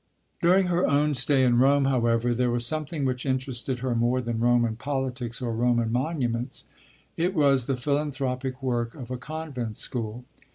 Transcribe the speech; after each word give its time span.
III 0.01 0.39
During 0.49 0.65
her 0.69 0.87
own 0.87 1.13
stay 1.13 1.43
in 1.43 1.59
Rome, 1.59 1.85
however, 1.85 2.33
there 2.33 2.49
was 2.49 2.65
something 2.65 3.05
which 3.05 3.23
interested 3.23 3.81
her 3.81 3.93
more 3.93 4.19
than 4.19 4.39
Roman 4.39 4.75
politics 4.75 5.43
or 5.43 5.53
Roman 5.53 5.91
monuments. 5.91 6.63
It 7.17 7.35
was 7.35 7.67
the 7.67 7.77
philanthropic 7.77 8.63
work 8.63 8.95
of 8.95 9.11
a 9.11 9.17
Convent 9.19 9.77
School. 9.77 10.25